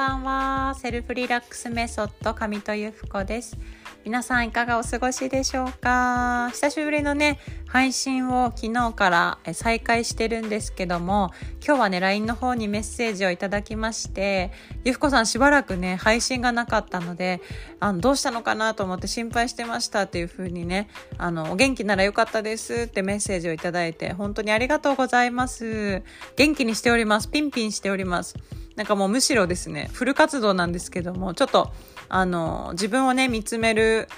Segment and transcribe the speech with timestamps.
[0.00, 0.74] ばんは。
[0.76, 3.58] セルフリラックスメソッド上戸由布子です。
[4.02, 6.48] 皆さんいかがお過ごしでしょうか？
[6.52, 11.32] 久しぶりのね配信を昨日から再開してるんですけども
[11.62, 14.52] 今日はね LINE の方にメッセージをいただきまして
[14.84, 17.42] ゆふこさんしばらくね配信がなかったので
[17.78, 20.88] あのどうしたのかなと思って心配してましたっていう風にね
[21.18, 26.02] あのお元気ならよかったですってメッセージをいただいて本当にありがとうございます。
[26.36, 27.28] 元気にしております。
[27.28, 28.34] ピンピンしております。
[28.76, 31.72] なんかもうむしろですねフル活動なんですけどもちょっと
[32.08, 34.08] あの自分をね見つめる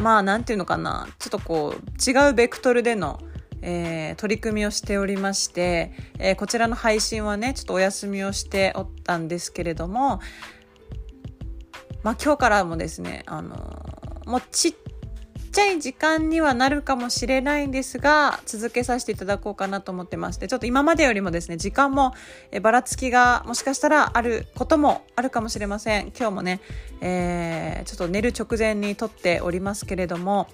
[0.00, 3.20] まあ何て言うのかなちょっとこう違うベクトルでの
[3.60, 10.20] えー、取り組みをしておりまして、えー、こちらの配信はねちょっとお休みをしておったんですけれども
[12.02, 13.84] まあ今日からもですねあの
[14.26, 14.74] もうちっ
[15.48, 22.14] ちゃい時間にはなるかもしれないんですが続けさせていただこうかなと思ってましてちょっと今までよりもですね時間も
[22.50, 26.12] えばらつきがもしかしたらあることもあるかもしれません。
[26.16, 26.60] 今日もね、
[27.00, 30.48] えー、ちょっと寝る直前に撮っておりますけれども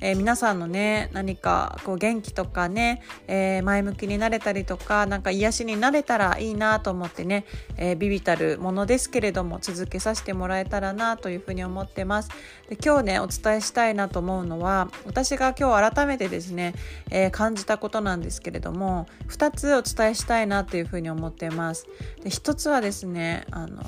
[0.00, 7.44] えー、皆さんのね何かこう元気とかね、えー、前向きになれたりとかなんか癒しになれたらいいなと思ってね、
[7.76, 12.30] えー、ビビたるものですけれども続けさせてもらえたらなというふうに思ってます。
[12.68, 16.74] で今日ねお伝えしたいなと思うのは私が今日改めてですね、
[17.10, 21.86] え感じたことなんですけれども2つお伝えしたいなというふうに思ってます。
[22.22, 23.82] で1つはですねあの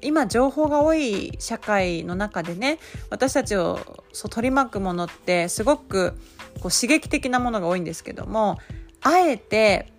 [0.00, 2.78] 今情報が多い社会の中でね
[3.10, 6.12] 私たちをそう取り巻くものってすごく
[6.60, 8.58] こう刺激的なものが多いんですけども
[9.00, 9.92] あえて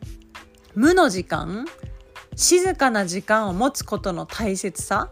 [0.74, 1.66] 無の時間
[2.38, 5.12] 静かな時間を持つことの大切さ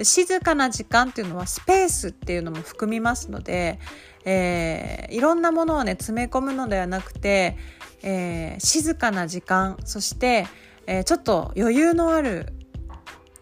[0.00, 3.80] 静かな時間っていうのはスペースっていうのも含みますので、
[4.24, 7.58] えー、いろんなものをね詰め込むのではなくて、
[8.04, 10.46] えー、静かな時間そして、
[10.86, 12.52] えー、ちょっと余裕のある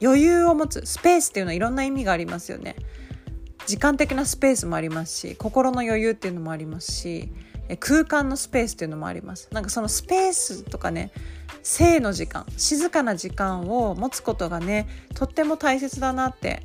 [0.00, 2.74] 余裕を持つスペースっていうのはいろんな意味がありますよね。
[3.68, 7.30] 時間的なスペースもありますし心の余裕っていうのもありますし
[7.80, 9.50] 空間のスペースっていうのもあります。
[9.52, 11.10] なんかそのスペースとかね
[11.62, 16.62] 静の時間静かな時間を持つことがねとっても大切だなって、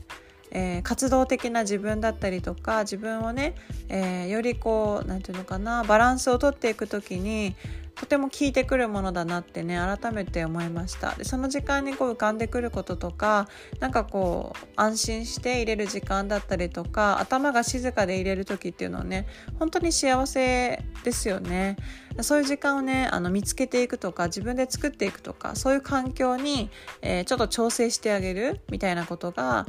[0.52, 3.56] えー、活動的な自分だったりとか自分をね、
[3.90, 7.58] えー、よりこう何て言うのかなバランスをとっていく時に
[7.95, 11.13] とても効いてくるものだなってね改めて思いました。
[11.15, 13.47] でその時間にこう浮かんでくることとか
[13.79, 19.27] なんかこう安心して入れる時間だったりとか頭が静かで入れる時っていうのはね
[19.59, 21.77] 本当に幸せですよね。
[22.21, 26.69] そういう時間をねあの見つけていくとか自分で作っていくとかそういう環境に、
[27.01, 29.65] えー、ちょっと調整してあげるみたいなことが、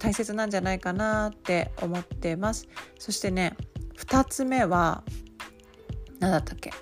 [0.00, 2.66] 大切なんじゃないかなって思ってます。
[2.98, 3.56] そしてね
[3.96, 5.04] 2つ目は
[6.18, 6.72] 何だったっけ？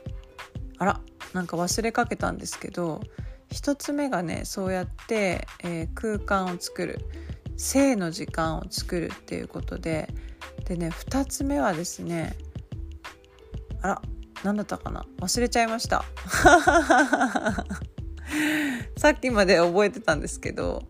[0.82, 1.00] あら
[1.32, 3.00] なんか忘れかけたんですけど
[3.50, 6.98] 1つ目がねそうやって、えー、空間を作る
[7.56, 10.12] 性の時間を作るっていうことで
[10.64, 12.36] でね2つ目はですね
[13.80, 14.02] あら
[14.42, 16.04] 何だったかな忘れちゃいました。
[18.96, 20.82] さっきまで覚えてたんですけど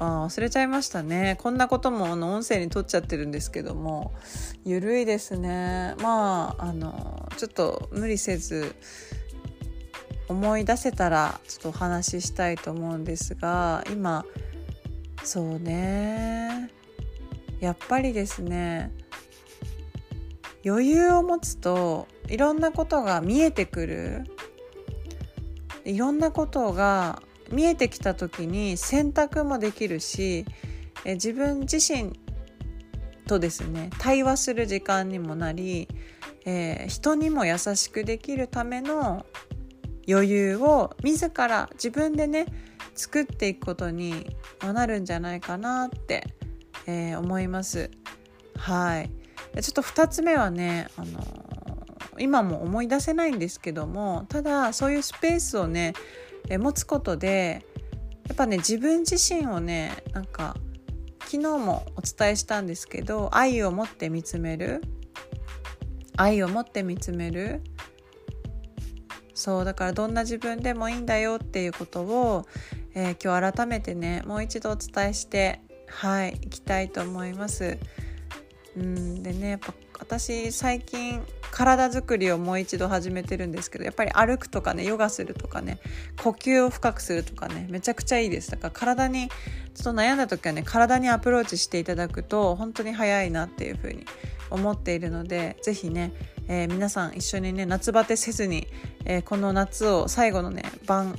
[0.00, 1.36] あ忘れちゃいましたね。
[1.40, 4.12] こんなこともあの音声に取っちゃってるんですけども。
[4.64, 5.94] ゆるいですね。
[6.00, 8.74] まああのちょっと無理せず
[10.28, 14.24] 思い出せたらちょっとお話ししたいと思うんですが今
[15.22, 16.70] そうね。
[17.60, 18.92] やっぱりですね
[20.64, 24.24] 余裕を持つといろんなことが見えてくる。
[25.84, 27.22] いろんなことが
[27.52, 30.44] 見えてきた時に選択もできるし
[31.04, 32.12] 自分自身
[33.26, 35.88] とですね対話する時間にもなり、
[36.44, 39.24] えー、人にも優しくできるための
[40.08, 42.46] 余裕を自ら自分でね
[42.94, 44.26] 作っていくことに
[44.62, 46.26] なるんじゃないかなって、
[46.86, 47.90] えー、思います。
[48.56, 49.10] はい
[49.62, 55.94] ちょっと2つ目はね、あのー、今も思い出せないんですけどもただそういうスペースをね、
[56.48, 57.64] え持つことで
[58.28, 60.56] やっぱね自分自身をねなんか
[61.20, 64.82] 昨日もお伝えしたんですけど愛を持って見つめる
[66.16, 67.62] 愛を持って見つめる
[69.34, 72.46] そうだからどんな自分でもいいんだよっていうことを、
[72.94, 77.78] えー、今日改めてねもう一度お伝えしてはいいきたいと思います。
[78.76, 85.78] うんでねやっぱ私最近体づくりをもう一度始めてるんですけどやっぱり歩くとかねヨガするとかね
[86.22, 88.50] 呼吸を深くするとかねめちゃくちゃいいです。
[88.50, 94.04] だから体にちょっと悩んだ時はね体にアプローチしていただくと本当に早いなっていうふうに
[94.50, 96.12] 思っているので是非ね
[96.52, 98.66] えー、皆さん一緒にね夏バテせずに、
[99.04, 101.14] えー、この夏を最後のね晩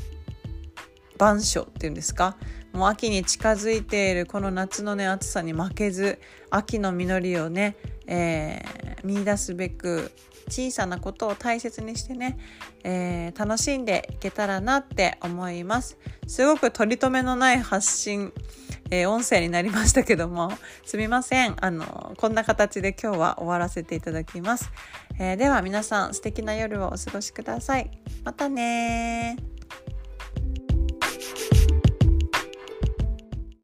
[1.18, 2.36] 番書っていうんですか
[2.74, 6.20] もう秋に近づいているこの夏のね暑さに負けず
[6.50, 7.78] 秋の実りをね、
[8.12, 10.12] えー、見出すべく
[10.50, 12.38] 小さなことを大切にしてね、
[12.84, 15.98] えー、楽しんでいけたらなって思います。
[16.28, 18.34] すごく取り留めのない発信
[18.94, 20.52] えー、音声になりましたけども
[20.86, 21.56] すみません。
[21.64, 24.70] あのこんな形で今日は終わらせていただきます、
[25.18, 27.90] えー、では皆さん素敵な夜をお過ごしください。
[28.26, 29.38] またね